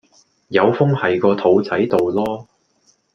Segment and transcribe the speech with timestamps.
[0.47, 2.47] 有風係個肚仔到囉